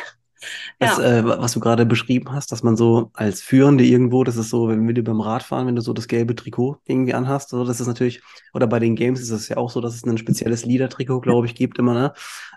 [0.79, 1.21] Das, ja.
[1.21, 4.69] äh, was du gerade beschrieben hast, dass man so als Führende irgendwo, das ist so,
[4.69, 7.87] wenn wir beim Radfahren, wenn du so das gelbe Trikot irgendwie anhast, also das ist
[7.87, 8.21] natürlich,
[8.53, 11.47] oder bei den Games ist es ja auch so, dass es ein spezielles Leader-Trikot, glaube
[11.47, 12.13] ich, gibt immer, ne?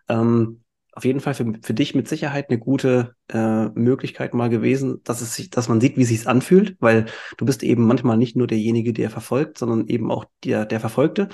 [0.09, 0.63] Ähm,
[0.97, 5.21] auf jeden Fall für, für dich mit Sicherheit eine gute äh, Möglichkeit mal gewesen, dass
[5.21, 7.05] es sich, dass man sieht, wie es sich anfühlt, weil
[7.37, 11.29] du bist eben manchmal nicht nur derjenige, der verfolgt, sondern eben auch der, der Verfolgte.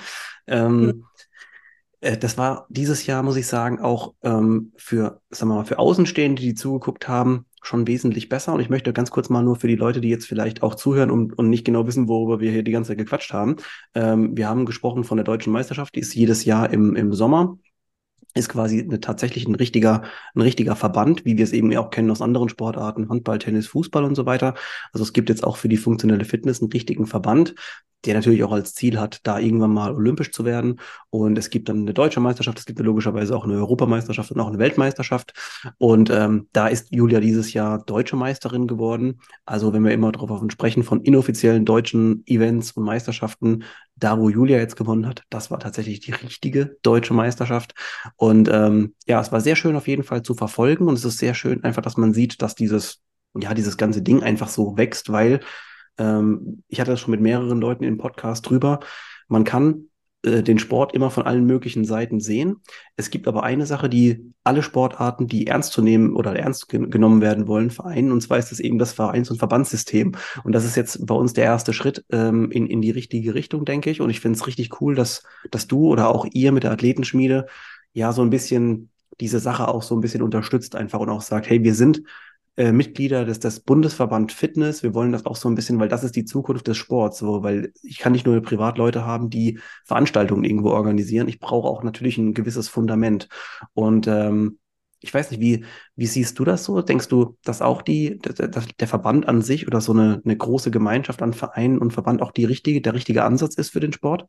[0.46, 1.04] Ähm, mhm
[2.00, 5.78] äh, das war dieses Jahr, muss ich sagen, auch ähm, für, sagen wir mal, für
[5.78, 8.52] Außenstehende, die zugeguckt haben, schon wesentlich besser.
[8.52, 11.10] Und ich möchte ganz kurz mal nur für die Leute, die jetzt vielleicht auch zuhören
[11.10, 13.56] und, und nicht genau wissen, worüber wir hier die ganze Zeit gequatscht haben.
[13.94, 17.56] Ähm, wir haben gesprochen von der deutschen Meisterschaft, die ist jedes Jahr im, im Sommer
[18.34, 20.02] ist quasi eine, tatsächlich ein richtiger,
[20.34, 24.04] ein richtiger Verband, wie wir es eben auch kennen aus anderen Sportarten, Handball, Tennis, Fußball
[24.04, 24.54] und so weiter.
[24.92, 27.54] Also es gibt jetzt auch für die funktionelle Fitness einen richtigen Verband,
[28.06, 30.80] der natürlich auch als Ziel hat, da irgendwann mal olympisch zu werden.
[31.10, 34.48] Und es gibt dann eine deutsche Meisterschaft, es gibt logischerweise auch eine Europameisterschaft und auch
[34.48, 35.32] eine Weltmeisterschaft.
[35.78, 39.20] Und ähm, da ist Julia dieses Jahr deutsche Meisterin geworden.
[39.46, 43.64] Also wenn wir immer darauf sprechen von inoffiziellen deutschen Events und Meisterschaften,
[43.96, 47.74] da wo Julia jetzt gewonnen hat, das war tatsächlich die richtige deutsche Meisterschaft.
[48.16, 50.88] Und ähm, ja, es war sehr schön auf jeden Fall zu verfolgen.
[50.88, 53.00] Und es ist sehr schön einfach, dass man sieht, dass dieses,
[53.34, 55.40] ja, dieses ganze Ding einfach so wächst, weil
[55.98, 58.80] ähm, ich hatte das schon mit mehreren Leuten im Podcast drüber.
[59.28, 59.88] Man kann
[60.24, 62.56] äh, den Sport immer von allen möglichen Seiten sehen.
[62.96, 66.90] Es gibt aber eine Sache, die alle Sportarten, die ernst zu nehmen oder ernst gen
[66.90, 68.10] genommen werden wollen, vereinen.
[68.10, 70.12] Und zwar ist es eben das Vereins- und Verbandssystem.
[70.42, 73.64] Und das ist jetzt bei uns der erste Schritt ähm, in, in die richtige Richtung,
[73.64, 74.00] denke ich.
[74.00, 77.46] Und ich finde es richtig cool, dass, dass du oder auch ihr mit der Athletenschmiede
[77.92, 81.48] ja so ein bisschen diese Sache auch so ein bisschen unterstützt einfach und auch sagt,
[81.48, 82.02] hey, wir sind
[82.56, 84.82] äh, Mitglieder des, des Bundesverband Fitness.
[84.82, 87.18] Wir wollen das auch so ein bisschen, weil das ist die Zukunft des Sports.
[87.18, 91.28] So, weil ich kann nicht nur Privatleute haben, die Veranstaltungen irgendwo organisieren.
[91.28, 93.28] Ich brauche auch natürlich ein gewisses Fundament.
[93.72, 94.58] Und ähm,
[95.00, 95.64] ich weiß nicht, wie,
[95.96, 96.80] wie siehst du das so?
[96.80, 100.70] Denkst du, dass auch die, der, der Verband an sich oder so eine, eine große
[100.70, 104.26] Gemeinschaft an Vereinen und Verband auch die richtige, der richtige Ansatz ist für den Sport?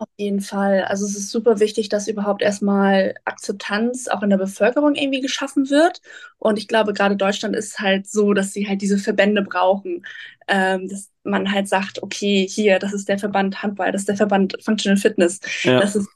[0.00, 0.84] Auf jeden Fall.
[0.84, 5.70] Also es ist super wichtig, dass überhaupt erstmal Akzeptanz auch in der Bevölkerung irgendwie geschaffen
[5.70, 6.00] wird.
[6.38, 10.06] Und ich glaube, gerade Deutschland ist halt so, dass sie halt diese Verbände brauchen.
[10.46, 14.16] Ähm, dass man halt sagt, okay, hier, das ist der Verband Handball, das ist der
[14.16, 15.40] Verband Functional Fitness.
[15.62, 15.80] Ja.
[15.80, 16.08] Das ist,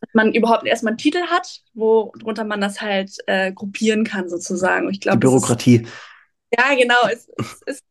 [0.00, 4.88] dass man überhaupt erstmal einen Titel hat, worunter man das halt äh, gruppieren kann, sozusagen.
[4.88, 5.76] Ich glaube, Die Bürokratie.
[5.82, 5.92] Ist,
[6.58, 6.96] ja, genau.
[7.12, 7.84] Es, es ist,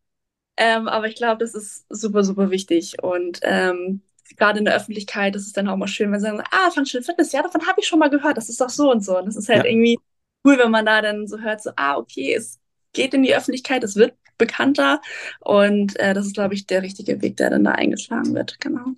[0.58, 3.04] ähm, aber ich glaube, das ist super, super wichtig.
[3.04, 4.02] Und ähm,
[4.36, 7.04] gerade in der Öffentlichkeit ist es dann auch mal schön, wenn sie sagen, ah, Functional
[7.04, 9.18] Fitness, ja, davon habe ich schon mal gehört, das ist doch so und so.
[9.18, 9.72] Und das ist halt ja.
[9.72, 10.00] irgendwie
[10.46, 12.60] cool, wenn man da dann so hört, so, ah, okay, es
[12.94, 15.02] geht in die Öffentlichkeit, es wird bekannter
[15.40, 18.94] und äh, das ist, glaube ich, der richtige Weg, der dann da eingeschlagen wird, genau.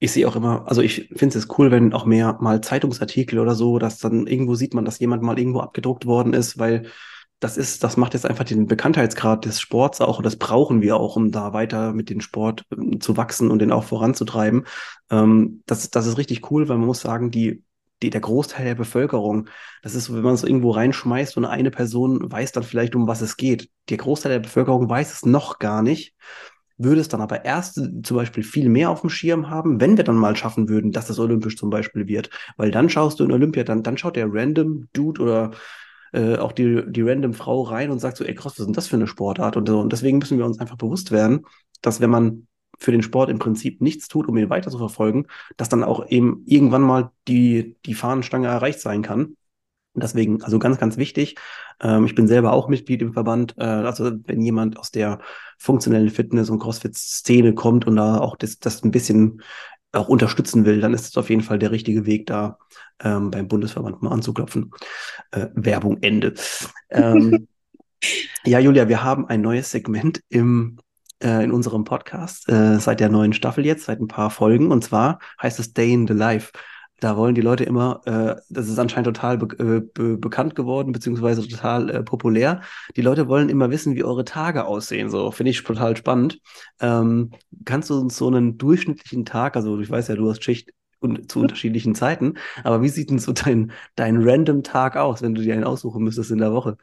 [0.00, 3.54] Ich sehe auch immer, also ich finde es cool, wenn auch mehr mal Zeitungsartikel oder
[3.54, 6.86] so, dass dann irgendwo sieht man, dass jemand mal irgendwo abgedruckt worden ist, weil
[7.44, 10.96] das ist, das macht jetzt einfach den Bekanntheitsgrad des Sports auch, und das brauchen wir
[10.96, 14.64] auch, um da weiter mit dem Sport ähm, zu wachsen und den auch voranzutreiben.
[15.10, 17.62] Ähm, das, das ist richtig cool, weil man muss sagen, die,
[18.02, 19.50] die, der Großteil der Bevölkerung,
[19.82, 23.06] das ist so, wenn man es irgendwo reinschmeißt und eine Person weiß dann vielleicht, um
[23.06, 23.68] was es geht.
[23.90, 26.14] Der Großteil der Bevölkerung weiß es noch gar nicht
[26.76, 30.02] würde es dann aber erst zum Beispiel viel mehr auf dem Schirm haben, wenn wir
[30.02, 32.30] dann mal schaffen würden, dass das olympisch zum Beispiel wird.
[32.56, 35.52] Weil dann schaust du in Olympia, dann, dann schaut der random Dude oder
[36.14, 38.74] äh, auch die, die random Frau rein und sagt so, ey krass, was ist denn
[38.74, 39.56] das für eine Sportart?
[39.56, 39.80] Und, so.
[39.80, 41.46] und deswegen müssen wir uns einfach bewusst werden,
[41.82, 42.46] dass wenn man
[42.78, 46.06] für den Sport im Prinzip nichts tut, um ihn weiter zu verfolgen, dass dann auch
[46.08, 49.36] eben irgendwann mal die, die Fahnenstange erreicht sein kann.
[49.96, 51.36] Deswegen, also ganz, ganz wichtig.
[51.80, 53.54] Ähm, ich bin selber auch Mitglied im Verband.
[53.58, 55.20] Äh, also wenn jemand aus der
[55.58, 59.40] funktionellen Fitness- und CrossFit-Szene kommt und da auch das, das ein bisschen
[59.94, 62.58] auch unterstützen will, dann ist es auf jeden Fall der richtige Weg, da
[63.02, 64.70] ähm, beim Bundesverband mal anzuklopfen.
[65.30, 66.34] Äh, Werbung Ende.
[66.90, 67.48] ähm,
[68.44, 70.78] ja, Julia, wir haben ein neues Segment im,
[71.22, 74.70] äh, in unserem Podcast äh, seit der neuen Staffel jetzt, seit ein paar Folgen.
[74.70, 76.52] Und zwar heißt es Day in the Life.
[77.04, 80.90] Da wollen die Leute immer, äh, das ist anscheinend total be äh, be bekannt geworden,
[80.90, 82.62] beziehungsweise total äh, populär.
[82.96, 85.10] Die Leute wollen immer wissen, wie eure Tage aussehen.
[85.10, 86.40] So, finde ich total spannend.
[86.80, 87.32] Ähm,
[87.66, 91.30] kannst du uns so einen durchschnittlichen Tag, also ich weiß ja, du hast Schicht und
[91.30, 95.42] zu unterschiedlichen Zeiten, aber wie sieht denn so dein, dein random Tag aus, wenn du
[95.42, 96.78] dir einen aussuchen müsstest in der Woche?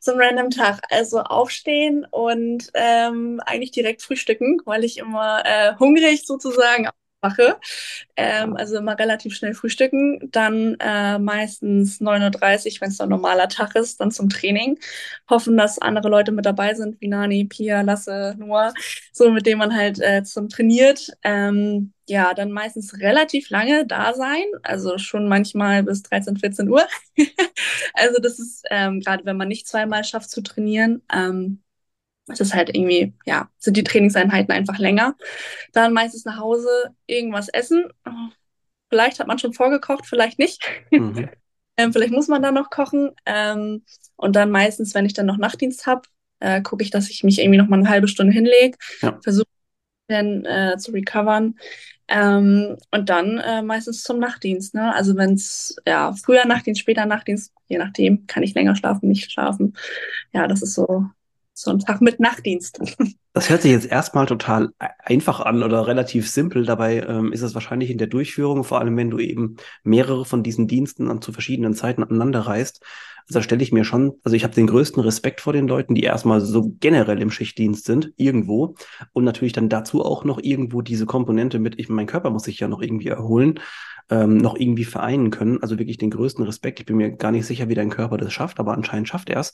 [0.00, 0.82] So ein random Tag.
[0.90, 6.86] Also aufstehen und ähm, eigentlich direkt frühstücken, weil ich immer äh, hungrig sozusagen
[7.26, 7.56] mache.
[8.16, 13.48] Ähm, also immer relativ schnell frühstücken, dann äh, meistens 9.30 Uhr, wenn es ein normaler
[13.48, 14.78] Tag ist, dann zum Training.
[15.28, 18.72] Hoffen, dass andere Leute mit dabei sind, wie Nani, Pia, Lasse, Noah,
[19.12, 21.10] so mit denen man halt äh, zum trainiert.
[21.22, 26.86] Ähm, ja, dann meistens relativ lange da sein, also schon manchmal bis 13, 14 Uhr.
[27.94, 31.62] also das ist ähm, gerade, wenn man nicht zweimal schafft zu trainieren, ähm,
[32.28, 35.16] es ist halt irgendwie, ja, sind die Trainingseinheiten einfach länger.
[35.72, 36.68] Dann meistens nach Hause
[37.06, 37.84] irgendwas essen.
[38.88, 40.62] Vielleicht hat man schon vorgekocht, vielleicht nicht.
[40.90, 41.28] Mhm.
[41.76, 43.12] ähm, vielleicht muss man dann noch kochen.
[43.26, 43.84] Ähm,
[44.16, 46.02] und dann meistens, wenn ich dann noch Nachtdienst habe,
[46.40, 49.18] äh, gucke ich, dass ich mich irgendwie noch mal eine halbe Stunde hinlege, ja.
[49.22, 49.46] versuche
[50.08, 51.56] dann äh, zu recovern.
[52.08, 54.74] Ähm, und dann äh, meistens zum Nachtdienst.
[54.74, 54.94] Ne?
[54.94, 59.32] Also wenn es ja früher Nachtdienst, später Nachtdienst, je nachdem, kann ich länger schlafen, nicht
[59.32, 59.76] schlafen.
[60.32, 61.06] Ja, das ist so
[61.58, 62.80] so ein Tag mit Nachtdienst.
[63.32, 66.64] Das hört sich jetzt erstmal total einfach an oder relativ simpel.
[66.64, 70.42] Dabei ähm, ist es wahrscheinlich in der Durchführung, vor allem wenn du eben mehrere von
[70.42, 72.82] diesen Diensten an, zu verschiedenen Zeiten aneinander reist.
[73.28, 76.04] Also stelle ich mir schon, also ich habe den größten Respekt vor den Leuten, die
[76.04, 78.74] erstmal so generell im Schichtdienst sind, irgendwo.
[79.12, 82.58] Und natürlich dann dazu auch noch irgendwo diese Komponente mit, ich, mein Körper muss sich
[82.58, 83.60] ja noch irgendwie erholen,
[84.08, 85.60] ähm, noch irgendwie vereinen können.
[85.60, 86.80] Also wirklich den größten Respekt.
[86.80, 89.40] Ich bin mir gar nicht sicher, wie dein Körper das schafft, aber anscheinend schafft er
[89.40, 89.52] es.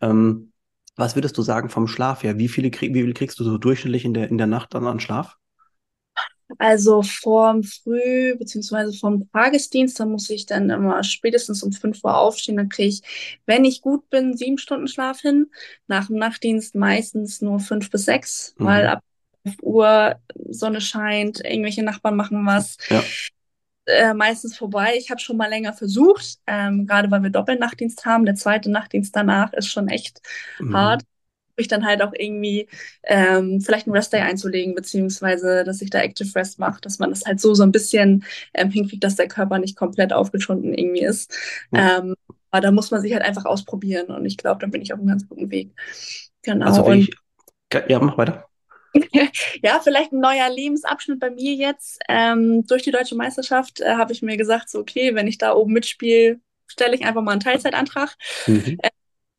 [0.00, 0.52] Ähm,
[0.96, 2.38] was würdest du sagen vom Schlaf her?
[2.38, 4.86] Wie viele krieg, wie viel kriegst du so durchschnittlich in der, in der Nacht dann
[4.86, 5.36] an Schlaf?
[6.58, 8.96] Also vorm Früh- bzw.
[8.96, 12.56] vom Tagesdienst, da muss ich dann immer spätestens um 5 Uhr aufstehen.
[12.56, 13.02] Dann kriege ich,
[13.46, 15.50] wenn ich gut bin, sieben Stunden Schlaf hin.
[15.86, 18.64] Nach dem Nachtdienst meistens nur fünf bis sechs, mhm.
[18.64, 19.00] weil ab
[19.44, 20.16] 5 Uhr
[20.48, 22.76] Sonne scheint, irgendwelche Nachbarn machen was.
[22.88, 23.02] Ja.
[23.86, 24.94] Äh, meistens vorbei.
[24.98, 28.26] Ich habe schon mal länger versucht, ähm, gerade weil wir Doppelnachtdienst haben.
[28.26, 30.20] Der zweite Nachtdienst danach ist schon echt
[30.58, 30.76] mhm.
[30.76, 31.02] hart.
[31.58, 32.68] Ich dann halt auch irgendwie
[33.04, 37.24] ähm, vielleicht einen Rest-Day einzulegen, beziehungsweise dass ich da Active Rest mache, dass man das
[37.24, 41.32] halt so so ein bisschen ähm, hinkriegt, dass der Körper nicht komplett aufgeschunden irgendwie ist.
[41.70, 41.78] Mhm.
[41.78, 42.14] Ähm,
[42.50, 44.98] aber da muss man sich halt einfach ausprobieren und ich glaube, dann bin ich auf
[44.98, 45.70] einem ganz guten Weg.
[46.42, 46.66] Genau.
[46.66, 47.10] Also ich,
[47.88, 48.45] ja, mach weiter.
[49.62, 51.98] ja, vielleicht ein neuer Lebensabschnitt bei mir jetzt.
[52.08, 55.54] Ähm, durch die deutsche Meisterschaft äh, habe ich mir gesagt, so, okay, wenn ich da
[55.54, 58.16] oben mitspiele, stelle ich einfach mal einen Teilzeitantrag.
[58.46, 58.78] Mhm.
[58.82, 58.90] Äh,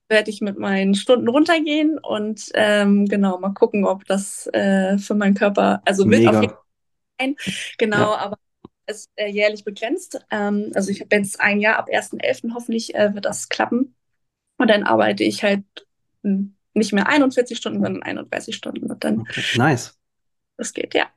[0.09, 5.15] werde ich mit meinen Stunden runtergehen und ähm, genau mal gucken, ob das äh, für
[5.15, 7.35] meinen Körper, also mit auf jeden Fall
[7.77, 8.17] genau, ja.
[8.17, 8.37] aber
[8.85, 10.19] es ist äh, jährlich begrenzt.
[10.31, 12.53] Ähm, also ich habe jetzt ein Jahr ab 1.11.
[12.53, 13.95] hoffentlich äh, wird das klappen.
[14.57, 15.63] Und dann arbeite ich halt
[16.23, 18.89] hm, nicht mehr 41 Stunden, sondern 31 Stunden.
[18.89, 19.97] Und dann okay, nice.
[20.57, 21.07] Das geht, ja.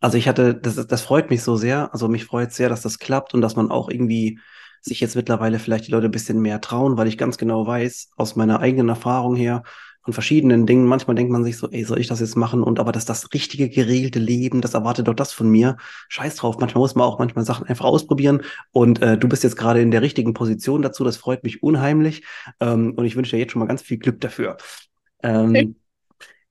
[0.00, 1.92] Also ich hatte, das, das freut mich so sehr.
[1.92, 4.38] Also mich freut sehr, dass das klappt und dass man auch irgendwie
[4.80, 8.10] sich jetzt mittlerweile vielleicht die Leute ein bisschen mehr trauen, weil ich ganz genau weiß,
[8.16, 9.64] aus meiner eigenen Erfahrung her,
[10.08, 10.86] von verschiedenen Dingen.
[10.86, 12.62] Manchmal denkt man sich so, ey, soll ich das jetzt machen?
[12.62, 15.76] Und aber das das richtige geregelte Leben, das erwartet doch das von mir.
[16.08, 16.56] Scheiß drauf.
[16.58, 18.40] Manchmal muss man auch manchmal Sachen einfach ausprobieren.
[18.72, 21.04] Und äh, du bist jetzt gerade in der richtigen Position dazu.
[21.04, 22.24] Das freut mich unheimlich.
[22.58, 24.56] Ähm, und ich wünsche dir jetzt schon mal ganz viel Glück dafür.
[25.22, 25.74] Ähm, okay.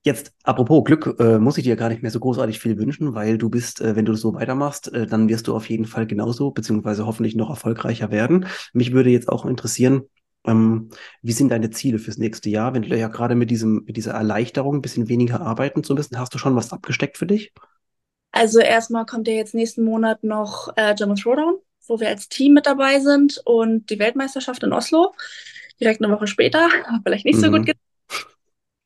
[0.08, 3.38] Jetzt, apropos Glück, äh, muss ich dir gar nicht mehr so großartig viel wünschen, weil
[3.38, 6.52] du bist, äh, wenn du so weitermachst, äh, dann wirst du auf jeden Fall genauso,
[6.52, 8.46] beziehungsweise hoffentlich noch erfolgreicher werden.
[8.72, 10.04] Mich würde jetzt auch interessieren,
[10.46, 12.74] ähm, wie sind deine Ziele fürs nächste Jahr?
[12.74, 16.18] Wenn du ja gerade mit diesem, mit dieser Erleichterung ein bisschen weniger arbeiten zu müssen,
[16.18, 17.52] hast du schon was abgesteckt für dich?
[18.32, 22.54] Also erstmal kommt ja jetzt nächsten Monat noch äh, German Throwdown, wo wir als Team
[22.54, 25.14] mit dabei sind und die Weltmeisterschaft in Oslo.
[25.82, 26.70] Direkt eine Woche später,
[27.04, 27.58] vielleicht nicht so mhm.
[27.58, 27.66] gut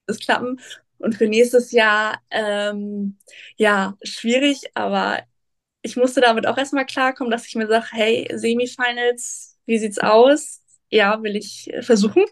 [0.08, 0.60] das klappen.
[0.98, 3.18] Und für nächstes Jahr, ähm,
[3.58, 5.20] ja, schwierig, aber
[5.82, 10.62] ich musste damit auch erstmal klarkommen, dass ich mir sage, hey, Semifinals, wie sieht's aus?
[10.90, 12.26] Ja, will ich versuchen.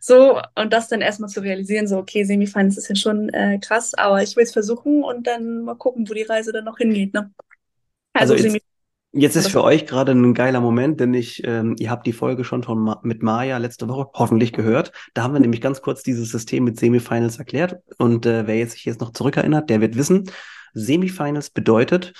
[0.00, 3.94] So, und das dann erstmal zu realisieren, so, okay, Semifinals ist ja schon äh, krass,
[3.94, 7.14] aber ich will es versuchen und dann mal gucken, wo die Reise dann noch hingeht.
[7.14, 7.32] Ne?
[8.12, 8.58] Also, also
[9.18, 12.44] Jetzt ist für euch gerade ein geiler Moment, denn ich, ähm, ihr habt die Folge
[12.44, 14.92] schon von Ma mit Maya letzte Woche hoffentlich gehört.
[15.14, 17.76] Da haben wir nämlich ganz kurz dieses System mit Semifinals erklärt.
[17.96, 20.30] Und äh, wer jetzt sich jetzt noch zurückerinnert, der wird wissen,
[20.74, 22.12] Semifinals bedeutet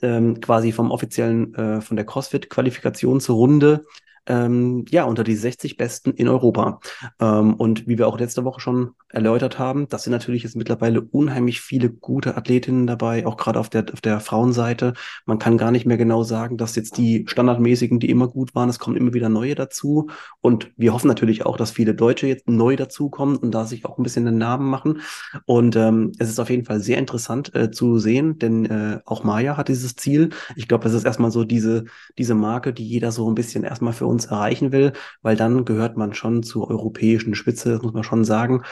[0.00, 3.84] ähm, quasi vom offiziellen, äh, von der CrossFit-Qualifikationsrunde
[4.28, 6.80] ähm, ja, unter die 60 Besten in Europa.
[7.18, 11.00] Ähm, und wie wir auch letzte Woche schon erläutert haben, das sind natürlich jetzt mittlerweile
[11.00, 14.92] unheimlich viele gute Athletinnen dabei, auch gerade auf der, auf der Frauenseite.
[15.24, 18.68] Man kann gar nicht mehr genau sagen, dass jetzt die standardmäßigen, die immer gut waren,
[18.68, 20.08] es kommen immer wieder neue dazu.
[20.40, 23.96] Und wir hoffen natürlich auch, dass viele Deutsche jetzt neu dazukommen und da sich auch
[23.98, 25.00] ein bisschen den Namen machen.
[25.46, 29.24] Und ähm, es ist auf jeden Fall sehr interessant äh, zu sehen, denn äh, auch
[29.24, 30.30] Maya hat dieses Ziel.
[30.54, 31.84] Ich glaube, das ist erstmal so diese,
[32.18, 35.64] diese Marke, die jeder so ein bisschen erstmal für uns uns erreichen will, weil dann
[35.64, 38.62] gehört man schon zur europäischen Spitze, das muss man schon sagen.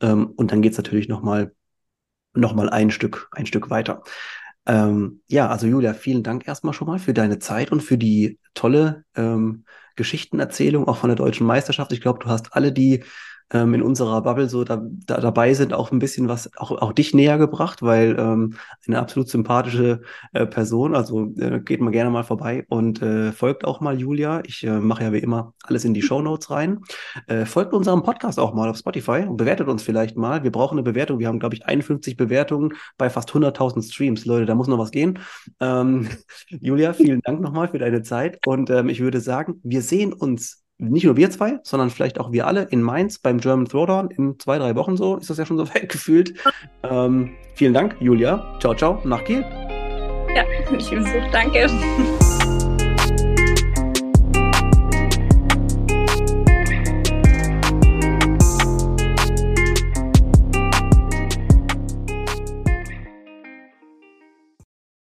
[0.00, 1.52] Ähm, und dann geht es natürlich nochmal
[2.34, 4.02] noch mal ein Stück, ein Stück weiter.
[4.66, 8.38] Ähm, ja, also Julia, vielen Dank erstmal schon mal für deine Zeit und für die
[8.54, 9.64] tolle ähm,
[9.94, 11.92] Geschichtenerzählung auch von der deutschen Meisterschaft.
[11.92, 13.04] Ich glaube, du hast alle die
[13.52, 16.92] ähm, in unserer Bubble so da, da, dabei sind, auch ein bisschen was auch, auch
[16.92, 18.54] dich näher gebracht, weil ähm,
[18.86, 23.64] eine absolut sympathische äh, Person, also äh, geht mal gerne mal vorbei und äh, folgt
[23.64, 24.42] auch mal Julia.
[24.46, 26.80] Ich äh, mache ja wie immer alles in die Show Notes rein.
[27.28, 30.42] Äh, folgt unserem Podcast auch mal auf Spotify und bewertet uns vielleicht mal.
[30.42, 31.18] Wir brauchen eine Bewertung.
[31.18, 34.24] Wir haben, glaube ich, 51 Bewertungen bei fast 100.000 Streams.
[34.24, 35.20] Leute, da muss noch was gehen.
[35.60, 36.08] Ähm,
[36.48, 40.65] Julia, vielen Dank nochmal für deine Zeit und ähm, ich würde sagen, wir sehen uns
[40.78, 44.38] nicht nur wir zwei, sondern vielleicht auch wir alle in Mainz beim German Throwdown in
[44.38, 46.34] zwei, drei Wochen so, ist das ja schon so weit gefühlt.
[46.82, 48.56] Ähm, vielen Dank, Julia.
[48.60, 49.40] Ciao, ciao, nach Kiel.
[50.34, 50.44] Ja,
[50.76, 50.96] ich so.
[51.32, 51.68] Danke.